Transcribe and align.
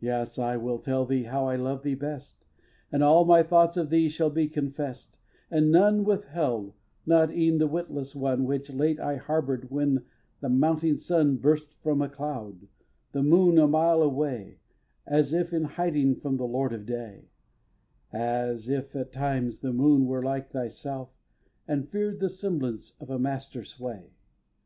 xiii. 0.00 0.06
Yes, 0.06 0.38
I 0.38 0.56
will 0.56 0.78
tell 0.78 1.04
thee 1.04 1.24
how 1.24 1.46
I 1.46 1.56
love 1.56 1.82
thee 1.82 1.94
best, 1.94 2.46
And 2.90 3.02
all 3.04 3.26
my 3.26 3.42
thoughts 3.42 3.76
of 3.76 3.90
thee 3.90 4.08
shall 4.08 4.30
be 4.30 4.48
confess'd 4.48 5.18
And 5.50 5.70
none 5.70 6.04
withheld, 6.04 6.72
not 7.04 7.30
e'en 7.34 7.58
the 7.58 7.66
witless 7.66 8.16
one 8.16 8.44
Which 8.44 8.70
late 8.72 8.98
I 8.98 9.16
harbor'd 9.16 9.70
when 9.70 10.06
the 10.40 10.48
mounting 10.48 10.96
sun 10.96 11.36
Burst 11.36 11.74
from 11.82 12.00
a 12.00 12.08
cloud, 12.08 12.66
the 13.12 13.22
moon 13.22 13.58
a 13.58 13.68
mile 13.68 14.00
away, 14.00 14.60
As 15.06 15.34
if 15.34 15.52
in 15.52 15.64
hiding 15.64 16.16
from 16.16 16.38
the 16.38 16.46
lord 16.48 16.72
of 16.72 16.86
day, 16.86 17.28
As 18.10 18.70
if, 18.70 18.96
at 18.96 19.12
times, 19.12 19.60
the 19.60 19.74
moon 19.74 20.06
were 20.06 20.22
like 20.22 20.48
thyself, 20.50 21.10
And 21.66 21.86
fear'd 21.90 22.20
the 22.20 22.30
semblance 22.30 22.96
of 23.02 23.10
a 23.10 23.18
master's 23.18 23.68
sway. 23.74 24.12